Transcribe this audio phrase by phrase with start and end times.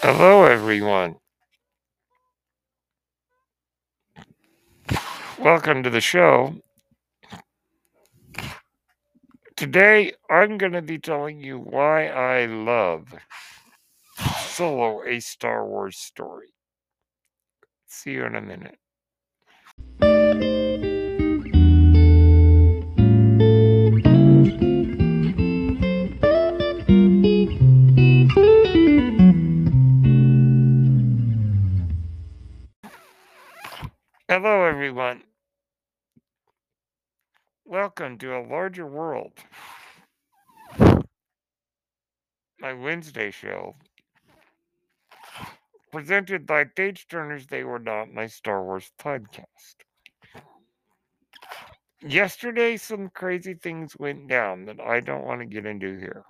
[0.00, 1.16] Hello, everyone.
[5.40, 6.54] Welcome to the show.
[9.56, 13.12] Today, I'm going to be telling you why I love
[14.38, 16.54] Solo, a Star Wars story.
[17.88, 18.78] See you in a minute.
[34.40, 35.24] Hello, everyone.
[37.64, 39.32] Welcome to a larger world.
[42.60, 43.74] My Wednesday show,
[45.90, 49.74] presented by Page Turners They Were Not, my Star Wars podcast.
[52.06, 56.22] Yesterday, some crazy things went down that I don't want to get into here.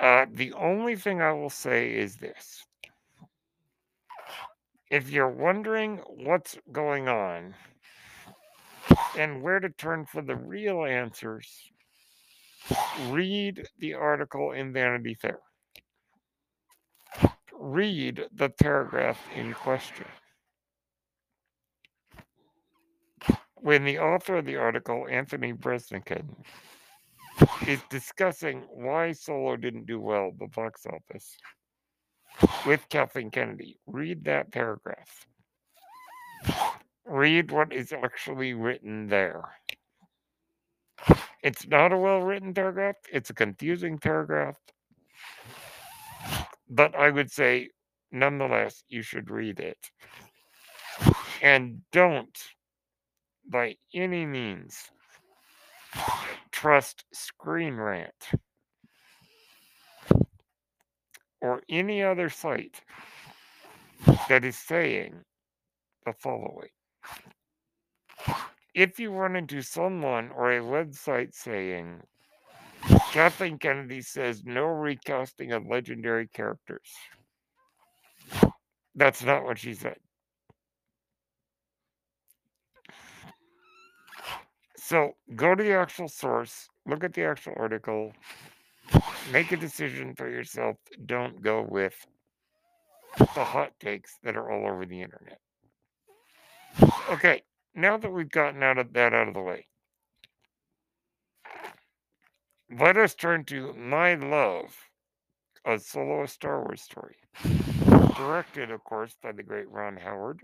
[0.00, 2.64] Uh, the only thing I will say is this
[4.92, 7.54] if you're wondering what's going on
[9.16, 11.48] and where to turn for the real answers,
[13.08, 15.38] read the article in Vanity Fair.
[17.58, 20.04] Read the paragraph in question.
[23.54, 26.28] When the author of the article, Anthony Breznican,
[27.66, 31.38] is discussing why Solo didn't do well at the box office
[32.66, 35.26] with Kathleen Kennedy, read that paragraph.
[37.04, 39.42] Read what is actually written there.
[41.42, 44.56] It's not a well written paragraph, it's a confusing paragraph.
[46.68, 47.70] But I would say,
[48.12, 49.78] nonetheless, you should read it.
[51.42, 52.38] And don't,
[53.48, 54.90] by any means,
[56.52, 58.30] trust Screen Rant
[61.42, 62.80] or any other site
[64.28, 65.14] that is saying
[66.06, 66.68] the following.
[68.74, 72.00] If you run into someone or a website saying,
[73.12, 76.88] Kathleen Kennedy says no recasting of legendary characters,
[78.94, 79.96] that's not what she said.
[84.76, 88.12] So go to the actual source, look at the actual article,
[89.32, 90.76] make a decision for yourself.
[91.06, 91.94] Don't go with
[93.18, 95.38] the hot takes that are all over the internet.
[97.10, 97.42] Okay,
[97.74, 99.66] now that we've gotten out of that out of the way,
[102.78, 104.74] let us turn to my love
[105.64, 107.16] a solo Star Wars story.
[108.16, 110.40] Directed, of course, by the great Ron Howard.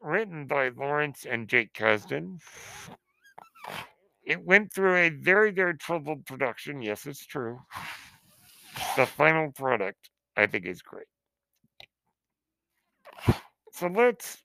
[0.00, 2.40] Written by Lawrence and Jake Kasdan.
[4.26, 6.82] It went through a very, very troubled production.
[6.82, 7.60] Yes, it's true.
[8.96, 11.06] The final product, I think, is great.
[13.72, 14.38] So let's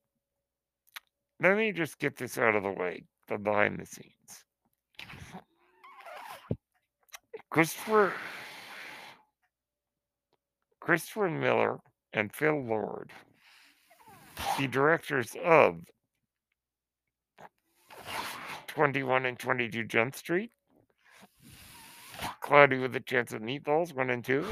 [1.40, 4.46] let me just get this out of the way, the behind the scenes.
[7.50, 8.14] Christopher
[10.80, 11.80] Christopher Miller
[12.14, 13.12] and Phil Lord,
[14.60, 15.82] the directors of
[18.72, 20.50] 21 and 22 Jump Street,
[22.40, 24.46] Cloudy with a Chance of Meatballs 1 and 2,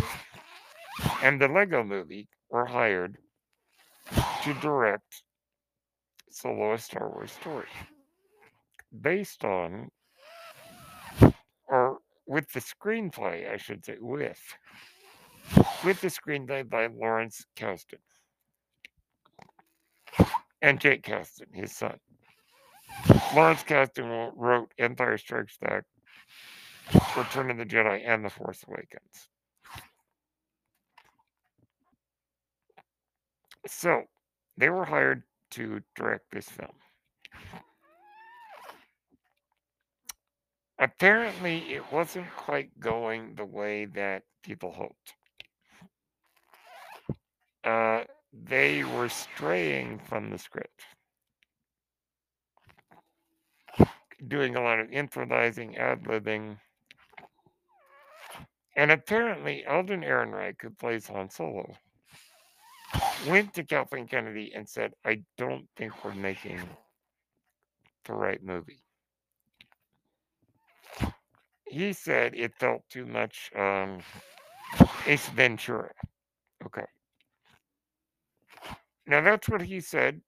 [1.23, 3.17] and the Lego movie were hired
[4.43, 5.23] to direct
[6.29, 7.67] Solo a Star Wars story.
[9.01, 9.89] Based on,
[11.67, 14.41] or with the screenplay, I should say, with,
[15.85, 17.99] with the screenplay by Lawrence Kasdan
[20.61, 21.97] and Jake Kasdan, his son.
[23.35, 25.83] Lawrence Kasdan wrote Empire Strikes Back,
[27.15, 29.29] Return of the Jedi, and The Force Awakens.
[33.67, 34.03] So
[34.57, 36.71] they were hired to direct this film.
[40.79, 45.13] Apparently, it wasn't quite going the way that people hoped.
[47.63, 50.81] Uh, they were straying from the script,
[54.27, 56.57] doing a lot of improvising, ad libbing.
[58.75, 61.75] And apparently, Alden Ehrenreich, who plays Han Solo,
[63.27, 66.59] went to Kathleen Kennedy and said, I don't think we're making
[68.05, 68.81] the right movie.
[71.67, 73.99] He said it felt too much um,
[75.05, 75.91] Ace Ventura.
[76.65, 76.85] Okay.
[79.05, 80.21] Now that's what he said.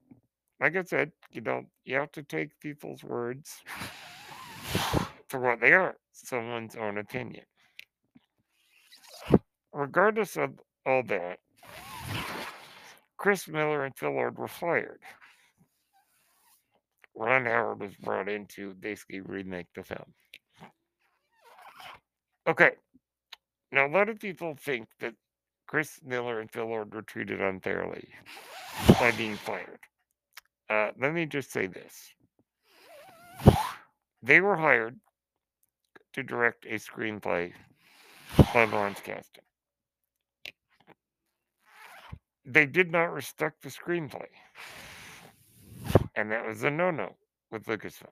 [0.60, 3.58] Like I said, you don't you have to take people's words
[5.30, 7.46] for what they are, someone's own opinion.
[9.74, 10.52] regardless of
[10.86, 11.40] all that,
[13.18, 15.02] Chris Miller and Phil Lord were fired.
[17.16, 20.14] Ron Howard was brought in to basically remake the film.
[22.48, 22.72] Okay,
[23.72, 25.14] now a lot of people think that
[25.68, 28.08] Chris Miller and Phil Lord were treated unfairly
[29.00, 29.80] by being fired.
[30.72, 32.14] Uh, let me just say this.
[34.24, 34.98] They were hired
[36.14, 37.52] to direct a screenplay
[38.54, 39.44] by Lawrence Kasdan.
[42.46, 44.28] They did not respect the screenplay.
[46.16, 47.16] And that was a no no
[47.52, 48.08] with Lucasfilm.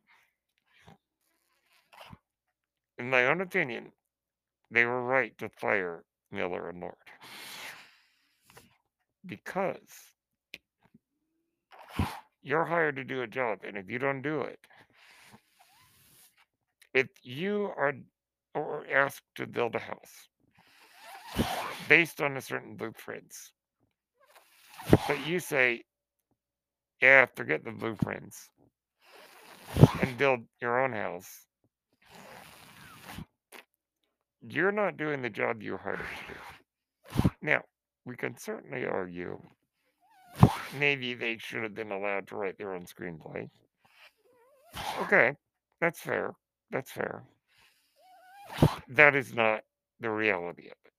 [2.98, 3.94] In my own opinion,
[4.70, 6.96] they were right to fire Miller and Lord.
[9.26, 10.09] Because
[12.50, 14.60] you're hired to do a job, and if you don't do it,
[16.96, 17.94] if you are
[18.56, 20.28] or asked to build a house
[21.88, 23.52] based on a certain blueprints,
[25.08, 25.84] but you say,
[27.00, 28.50] yeah, forget the blueprints
[30.02, 31.46] and build your own house,
[34.42, 37.30] you're not doing the job you hired to do.
[37.44, 37.62] Now,
[38.06, 39.40] we can certainly argue
[40.78, 43.50] maybe they should have been allowed to write their own screenplay.
[45.02, 45.34] Okay,
[45.82, 46.34] that's fair.
[46.72, 47.24] That's fair.
[48.88, 49.62] That is not
[50.00, 50.94] the reality of it.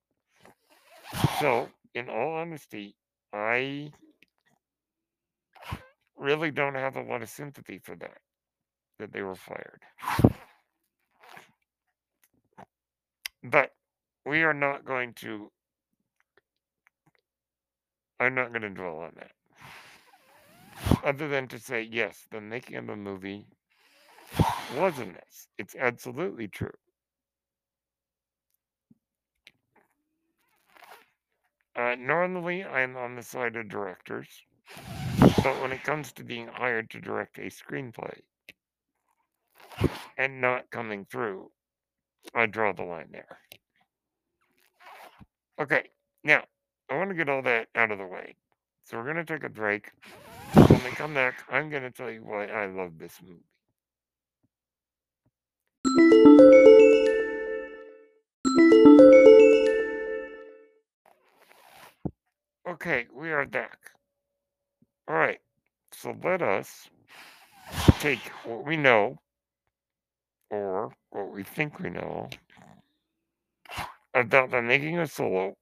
[1.39, 2.95] So, in all honesty,
[3.33, 3.91] I
[6.17, 8.17] really don't have a lot of sympathy for that,
[8.99, 9.81] that they were fired.
[13.43, 13.71] But
[14.25, 15.51] we are not going to,
[18.19, 19.31] I'm not going to dwell on that.
[21.03, 23.47] Other than to say, yes, the making of the movie
[24.77, 25.47] was a mess.
[25.57, 26.71] It's absolutely true.
[31.75, 34.27] Uh, normally, I'm on the side of directors,
[35.19, 38.19] but when it comes to being hired to direct a screenplay
[40.17, 41.49] and not coming through,
[42.35, 43.39] I draw the line there.
[45.59, 45.89] Okay,
[46.23, 46.43] now,
[46.89, 48.35] I want to get all that out of the way.
[48.83, 49.91] So we're going to take a break.
[50.53, 53.39] When we come back, I'm going to tell you why I love this movie.
[62.69, 63.77] Okay, we are back.
[65.07, 65.39] All right,
[65.91, 66.89] so let us
[67.99, 69.17] take what we know,
[70.49, 72.29] or what we think we know,
[74.13, 75.55] about the making of Solo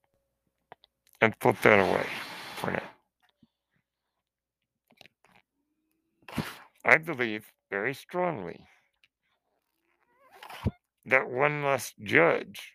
[1.21, 2.07] and put that away
[2.56, 2.88] for now.
[6.89, 8.65] I believe very strongly
[11.06, 12.74] that one must judge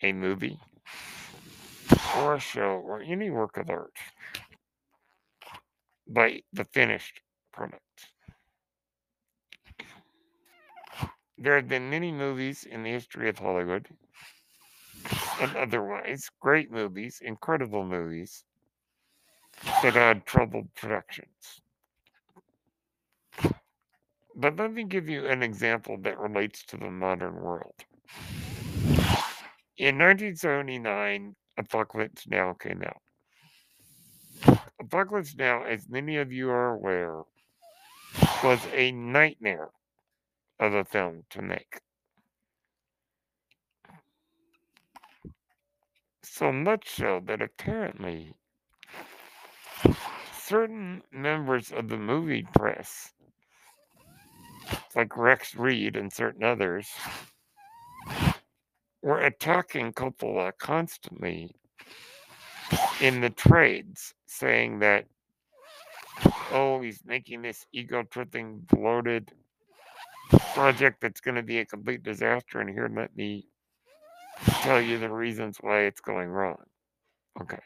[0.00, 0.58] a movie
[2.16, 3.92] or a show or any work of art
[6.08, 7.20] by the finished
[7.52, 8.06] product.
[11.36, 13.88] There have been many movies in the history of Hollywood
[15.38, 18.42] and otherwise great movies, incredible movies
[19.82, 21.59] that had troubled productions.
[24.40, 27.74] But let me give you an example that relates to the modern world.
[29.76, 33.02] In 1979, Apocalypse Now came out.
[34.80, 37.20] Apocalypse Now, as many of you are aware,
[38.42, 39.68] was a nightmare
[40.58, 41.80] of a film to make.
[46.22, 48.32] So much so that apparently
[50.32, 53.12] certain members of the movie press,
[54.94, 56.88] like Rex Reed and certain others,
[59.02, 61.54] were attacking Coppola constantly
[63.00, 65.06] in the trades, saying that,
[66.52, 69.32] oh, he's making this ego tripping, bloated
[70.54, 72.60] project that's going to be a complete disaster.
[72.60, 73.46] And here, let me
[74.62, 76.62] tell you the reasons why it's going wrong.
[77.40, 77.58] Okay.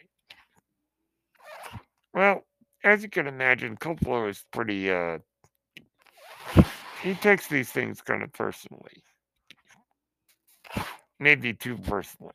[2.12, 2.44] Well,
[2.84, 5.18] as you can imagine, Coppola is pretty, uh,
[7.04, 9.04] he takes these things kind of personally.
[11.20, 12.32] Maybe too personally.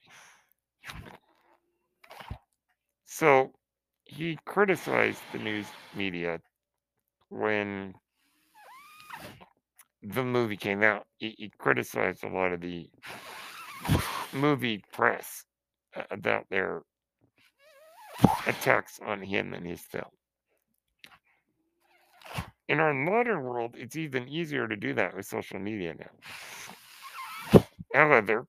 [3.05, 3.51] So
[4.05, 6.39] he criticized the news media
[7.29, 7.95] when
[10.03, 11.07] the movie came out.
[11.17, 12.87] He, he criticized a lot of the
[14.31, 15.45] movie press
[15.95, 16.83] uh, about their
[18.45, 20.18] attacks on him and his film.
[22.69, 26.11] In our modern world, it's even easier to do that with social media now.
[27.93, 28.47] However,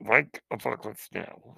[0.00, 1.56] like Apocalypse Now,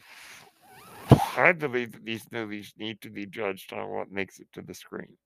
[1.36, 4.74] I believe that these movies need to be judged on what makes it to the
[4.74, 5.16] screen.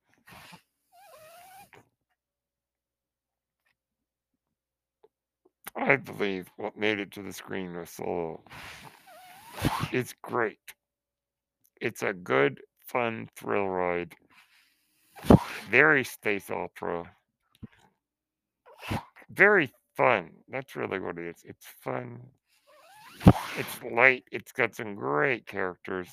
[5.76, 8.42] I believe what made it to the screen was Solo.
[9.92, 10.58] It's great.
[11.80, 14.14] It's a good, fun thrill ride.
[15.70, 17.10] Very space opera.
[19.30, 20.30] Very fun.
[20.48, 21.42] That's really what it is.
[21.44, 22.20] It's fun.
[23.56, 24.24] It's light.
[24.30, 26.08] It's got some great characters.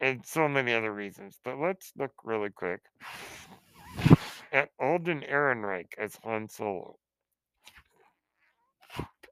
[0.00, 1.38] And so many other reasons.
[1.44, 2.80] But let's look really quick
[4.52, 6.98] at Alden Ehrenreich as Han Solo.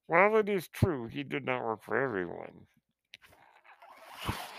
[0.06, 2.66] While it is true he did not work for everyone,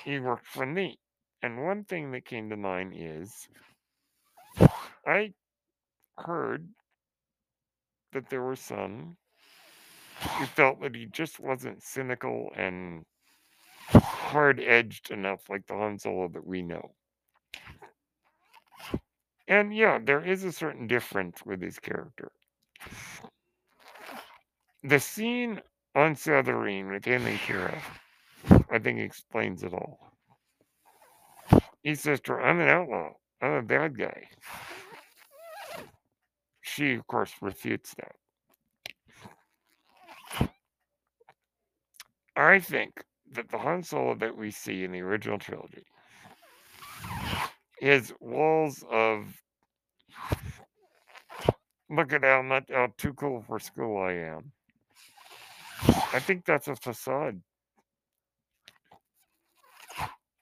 [0.04, 0.98] he worked for me.
[1.42, 3.48] And one thing that came to mind is
[5.06, 5.34] I
[6.18, 6.68] heard
[8.14, 9.18] that there were some
[10.22, 13.04] who felt that he just wasn't cynical and
[13.90, 16.96] hard edged enough like the Han Solo that we know.
[19.48, 22.32] And yeah, there is a certain difference with his character.
[24.84, 25.62] The scene
[25.94, 27.80] on Savareen with and Qi'ra,
[28.70, 30.15] I think explains it all.
[31.86, 33.12] He says to her, I'm an outlaw.
[33.44, 34.24] I'm a bad guy.
[36.62, 38.16] She, of course, refutes that.
[42.36, 45.84] I think that the Han Solo that we see in the original trilogy,
[47.80, 49.28] his walls of
[51.92, 54.52] look at how much how too cool for school I am.
[56.12, 57.40] I think that's a facade.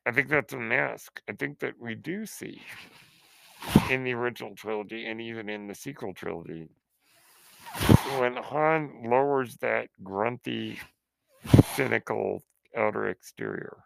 [0.06, 1.22] I think that's a mask.
[1.30, 2.62] I think that we do see
[3.90, 6.70] in the original trilogy and even in the sequel trilogy
[8.20, 10.80] when Han lowers that grunty,
[11.76, 12.44] cynical
[12.78, 13.78] outer exterior.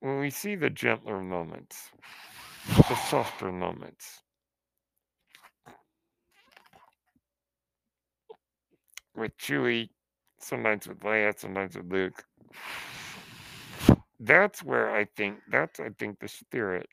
[0.00, 1.90] When we see the gentler moments,
[2.66, 4.22] the softer moments,
[9.14, 9.90] with Chewie,
[10.38, 12.24] sometimes with Leia, sometimes with Luke.
[14.22, 16.90] That's where I think that's I think the spirit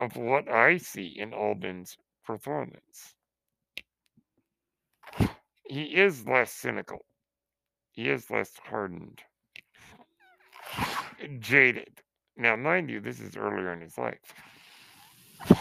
[0.00, 3.14] of what I see in Alden's performance.
[5.64, 7.04] He is less cynical.
[7.92, 9.22] He is less hardened.
[11.38, 12.02] Jaded.
[12.36, 14.34] Now, mind you, this is earlier in his life.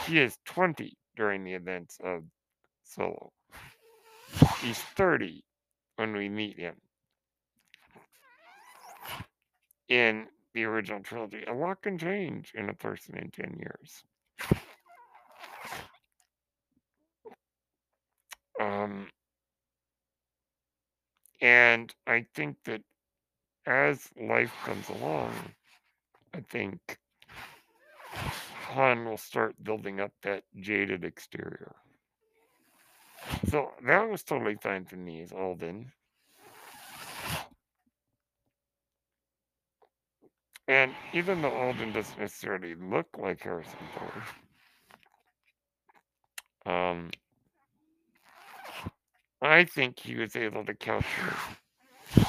[0.08, 2.24] He is 20 during the events of
[2.84, 3.32] Solo.
[4.62, 5.44] He's 30
[5.98, 6.76] when we meet him
[9.92, 11.44] in the original trilogy.
[11.44, 14.04] A lot can change in a person in 10 years.
[18.62, 19.08] Um,
[21.42, 22.82] and I think that
[23.66, 25.34] as life comes along,
[26.34, 26.98] I think
[28.70, 31.76] Han will start building up that jaded exterior.
[33.50, 35.92] So that was totally fine for me as Alden.
[40.72, 44.24] And even though Alden doesn't necessarily look like Harrison Ford,
[46.74, 47.10] um,
[49.42, 51.36] I think he was able to capture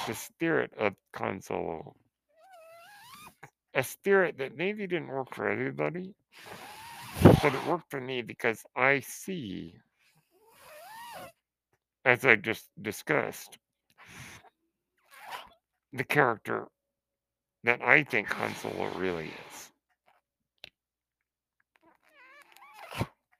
[0.08, 1.94] the spirit of Han Solo.
[3.74, 6.12] A spirit that maybe didn't work for everybody,
[7.22, 9.76] but it worked for me because I see,
[12.04, 13.56] as I just discussed,
[15.92, 16.66] the character
[17.64, 19.70] that I think Han Solo really is.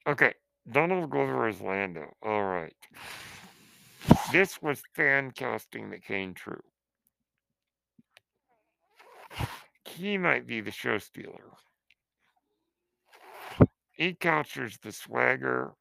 [0.06, 0.34] Okay,
[0.70, 2.06] Donald Glover as Lando.
[2.22, 2.74] All right.
[4.32, 6.62] This was fan casting that came true.
[9.84, 11.52] He might be the show stealer.
[13.92, 15.72] He captures the swagger,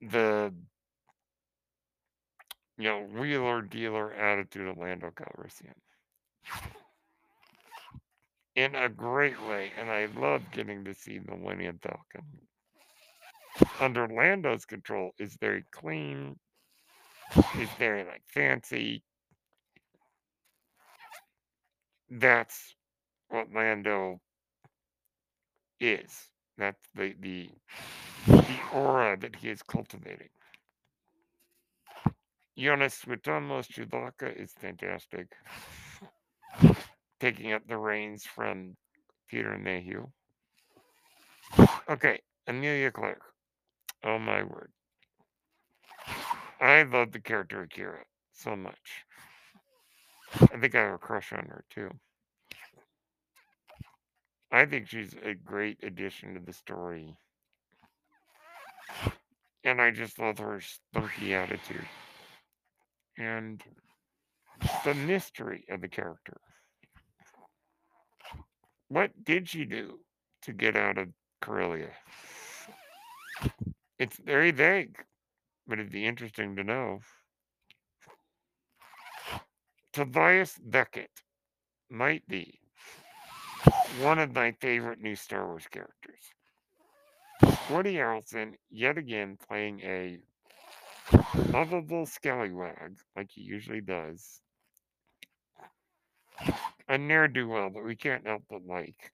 [0.00, 0.54] the
[2.78, 5.74] you know, wheeler dealer attitude of Lando Calrissian
[8.56, 12.24] in a great way, and I love getting to see the Millennium Falcon.
[13.80, 16.36] Under Lando's control is very clean,
[17.58, 19.02] is very like fancy.
[22.10, 22.76] That's
[23.28, 24.20] what Lando
[25.80, 26.30] is.
[26.56, 27.50] That's the the
[28.26, 30.28] the aura that he is cultivating.
[32.56, 35.26] Joonas Suotamo Chewbacca is fantastic
[37.20, 38.76] taking up the reins from
[39.28, 40.06] Peter Mayhew.
[41.88, 43.22] Okay, Emilia Clarke.
[44.04, 44.70] Oh my word.
[46.60, 49.04] I love the character of Qi'ra so much.
[50.40, 51.90] I think I have a crush on her too.
[54.50, 57.16] I think she's a great addition to the story.
[59.64, 61.86] And I just love her spunky attitude.
[63.18, 63.62] And
[64.84, 66.40] the mystery of the character.
[68.88, 70.00] What did she do
[70.42, 71.08] to get out of
[71.40, 71.90] Corellia?
[73.98, 74.96] It's very vague,
[75.66, 77.00] but it'd be interesting to know.
[79.92, 81.10] Tobias Beckett
[81.90, 82.58] might be
[84.00, 86.32] one of my favorite new Star Wars characters.
[87.70, 90.18] Woody Harrelson, yet again, playing a
[91.48, 94.40] lovable scallywag like he usually does.
[96.88, 99.12] A ne'er do well but we can't help but like.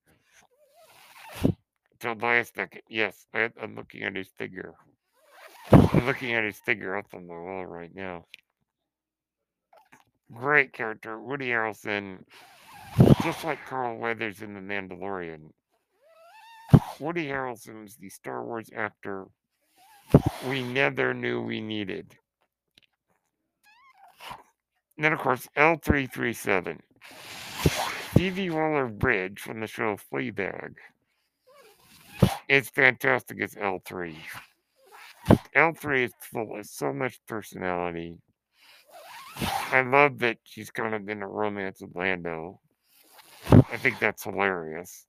[2.00, 4.74] Till last second, yes, I, I'm looking at his figure.
[5.70, 8.24] I'm looking at his figure up on the wall right now.
[10.32, 12.24] Great character, Woody Harrelson,
[13.22, 15.50] just like Carl Weathers in The Mandalorian.
[16.98, 19.26] Woody Harrelson's the Star Wars actor
[20.48, 22.16] we never knew we needed.
[24.96, 26.78] And then, of course, L337.
[27.60, 30.74] Phoebe Waller Bridge from the show Fleabag
[32.48, 34.16] is fantastic as L3.
[35.54, 38.18] L3 is full of so much personality.
[39.72, 42.60] I love that she's kind of in a romance with Lando.
[43.50, 45.06] I think that's hilarious.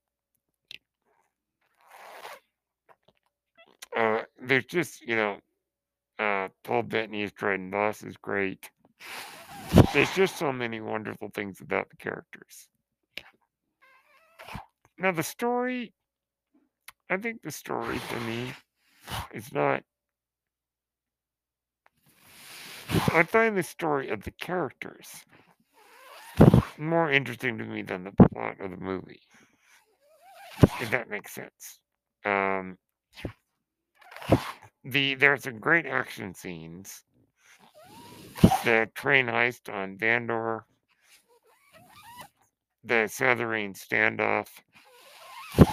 [3.96, 5.38] Uh, there's just, you know,
[6.20, 8.70] uh, Paul Bettany's Dryden Voss is great.
[9.94, 12.68] There's just so many wonderful things about the characters.
[14.98, 15.94] Now, the story,
[17.10, 18.54] I think the story to me
[19.34, 19.84] is not.
[23.14, 25.26] I find the story of the characters
[26.78, 29.22] more interesting to me than the plot of the movie.
[30.82, 31.80] If that makes sense.
[32.26, 32.78] Um,
[34.84, 37.04] the there's some great action scenes.
[38.42, 40.62] The train heist on Vandor,
[42.84, 44.48] the Savareen standoff,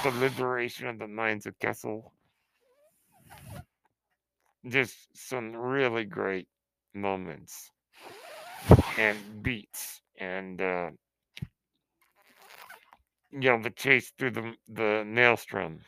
[0.03, 2.13] the liberation of the mines of Kessel.
[4.67, 6.49] Just some really great
[6.95, 7.71] moments
[8.99, 10.91] and beats and uh,
[13.31, 15.79] you know the chase through the the maelstrom.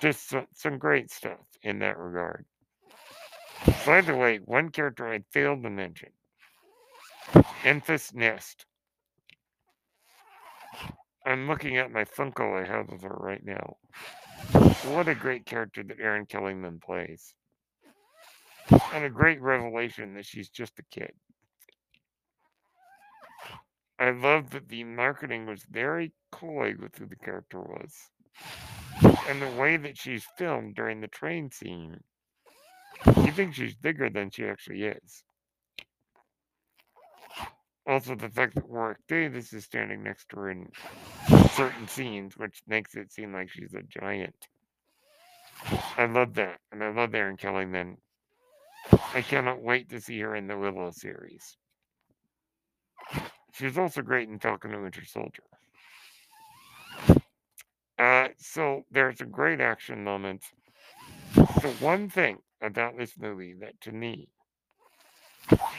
[0.00, 2.44] Just some, some great stuff in that regard
[3.88, 6.10] by the way one character i failed to mention.
[7.62, 8.66] Enfys Nest.
[11.24, 13.76] I'm looking at my funko i have of her right now.
[14.92, 17.34] What a great character that erin kellyman plays.
[18.92, 21.12] And a great revelation that she's just a kid.
[23.98, 27.94] I love that the marketing was very coy with who the character was.
[29.28, 32.00] And the way that she's filmed during the train scene,
[33.06, 35.24] you think she's bigger than she actually is.
[37.86, 40.68] Also, the fact that Warwick Davis is standing next to her in
[41.52, 44.48] certain scenes, which makes it seem like she's a giant.
[45.96, 46.58] I love that.
[46.70, 47.96] And I love Erin Kellyman.
[49.14, 51.56] I cannot wait to see her in the Willow series.
[53.54, 55.42] She was also great in Falcon and Winter Soldier.
[57.98, 60.42] Uh, so there's a great action moment.
[61.34, 64.28] The one thing about this movie that to me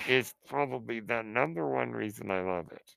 [0.07, 2.95] is probably the number one reason I love it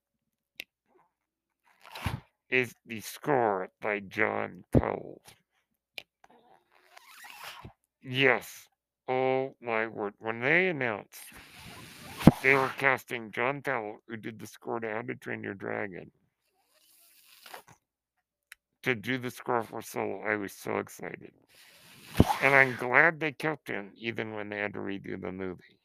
[2.49, 5.23] is the score by John Powell.
[8.03, 8.69] Yes.
[9.09, 10.15] Oh my word.
[10.19, 11.21] When they announced
[12.43, 16.11] they were casting John Powell, who did the score to How to Train Your Dragon,
[18.83, 20.23] to do the score for Solo.
[20.23, 21.33] I was so excited.
[22.43, 25.79] And I'm glad they kept him even when they had to redo the movie.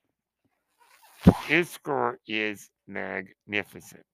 [1.46, 4.06] His score is magnificent.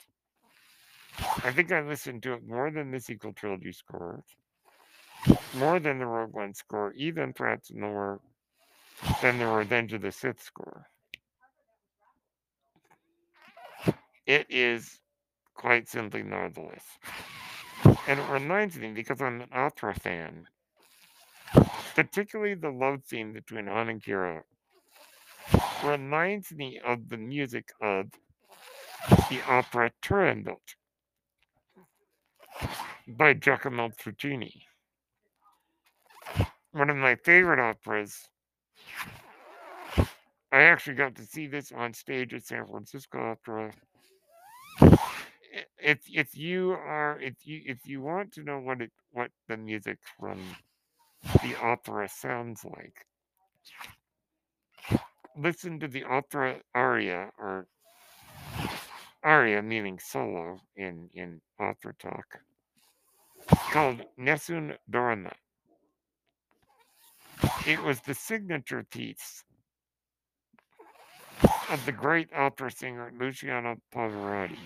[1.44, 4.24] I think I listened to it more than the sequel trilogy score,
[5.56, 8.20] more than the Rogue One score, even perhaps more
[9.22, 10.88] than the Revenge of the Sith score.
[14.26, 15.00] It is
[15.54, 16.84] quite simply marvelous.
[18.08, 20.48] And it reminds me, because I'm an opera fan,
[21.96, 24.42] particularly the love scene between Han and Qi'ra,
[25.84, 28.08] reminds me of the music of
[29.30, 30.76] the opera Turandot
[33.08, 34.66] by Giacomo Puccini.
[36.72, 38.28] One of my favorite operas
[40.54, 43.74] I actually got to see this on stage at San Francisco Opera.
[45.80, 49.58] If if you are if you if you want to know what it what the
[49.58, 50.40] music from
[51.42, 53.06] the opera sounds like,
[55.38, 57.68] listen to the opera aria or
[59.24, 62.40] aria meaning solo in in opera talk
[63.72, 65.32] called Nessun Dorma.
[67.66, 69.44] It was the signature piece
[71.70, 74.58] of the great opera singer Luciano Pavarotti.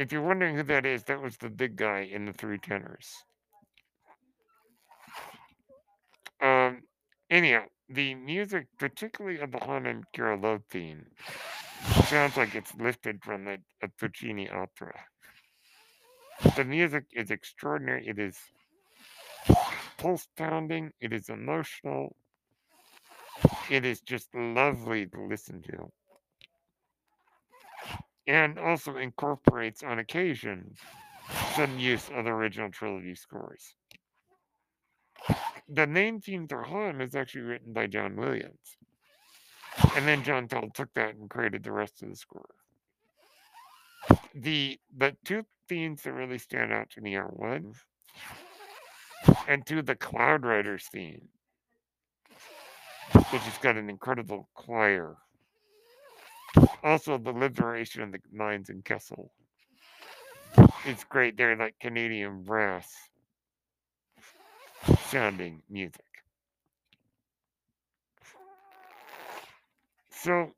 [0.00, 3.06] If you're wondering who that is, that was the big guy in the three tenors.
[6.40, 6.84] Um,
[7.28, 11.04] anyhow, the music, particularly of the Hanan Kirillov theme,
[12.06, 14.98] sounds like it's lifted from a, a Puccini opera.
[16.56, 18.08] The music is extraordinary.
[18.08, 18.38] It is
[19.98, 20.92] pulse pounding.
[21.02, 22.16] It is emotional.
[23.68, 25.92] It is just lovely to listen to.
[28.26, 30.74] And also incorporates, on occasion,
[31.54, 33.74] some use of the original trilogy scores.
[35.68, 38.76] The name theme for Harlem is actually written by John Williams.
[39.94, 42.48] And then John Powell took that and created the rest of the score.
[44.34, 47.74] The the two themes that really stand out to me are one
[49.46, 51.28] and two the Cloud Riders theme,
[53.12, 55.16] which has got an incredible choir.
[56.82, 59.30] Also the liberation of the mines in Kessel.
[60.86, 61.36] It's great.
[61.36, 62.88] They're like Canadian brass
[65.08, 66.04] sounding music.
[70.10, 70.52] So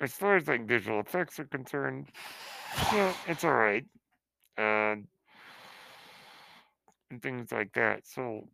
[0.00, 2.08] as far as like visual effects are concerned,
[2.92, 3.84] yeah, it's all right.
[4.56, 4.96] Uh,
[7.10, 8.06] and things like that.
[8.06, 8.48] So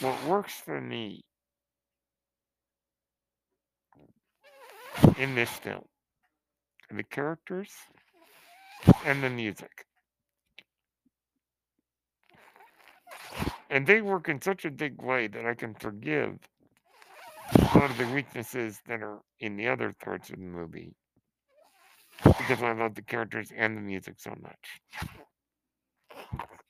[0.00, 1.22] what works for me
[5.18, 5.84] in this film
[6.90, 7.70] the characters
[9.04, 9.84] and the music.
[13.70, 16.38] And they work in such a big way that I can forgive
[17.54, 20.94] a lot of the weaknesses that are in the other parts of the movie
[22.24, 24.80] because I love the characters and the music so much.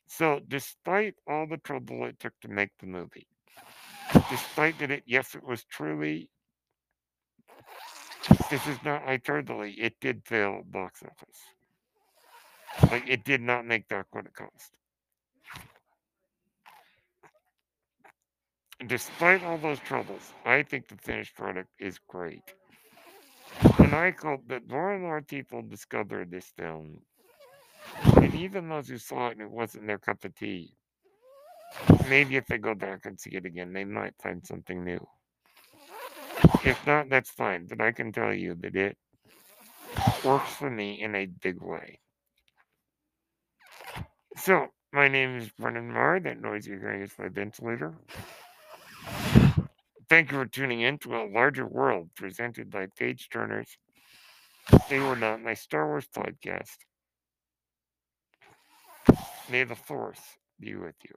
[0.06, 3.28] So, despite all the trouble it took to make the movie,
[4.30, 6.28] despite that it, yes, it was truly,
[8.50, 12.90] this is not hyperbole, it did fail box office.
[12.90, 14.72] Like, it did not make back what it cost.
[18.87, 22.42] Despite all those troubles, I think the finished product is great.
[23.78, 27.00] And I hope that more and more people discover this film.
[28.16, 30.74] And even those who saw it and it wasn't their cup of tea,
[32.08, 35.04] maybe if they go back and see it again, they might find something new.
[36.64, 37.66] If not, that's fine.
[37.66, 38.96] But I can tell you that it
[40.24, 42.01] works for me in a big way.
[44.37, 46.20] So, my name is Brennan Marr.
[46.20, 47.94] That noise you're hearing is my ventilator.
[50.09, 53.77] Thank you for tuning in to A Larger World presented by Page Turners.
[54.88, 56.77] They were not my Star Wars podcast.
[59.51, 60.20] May the Force
[60.61, 61.14] be with you.